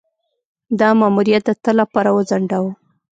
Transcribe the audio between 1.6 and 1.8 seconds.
تل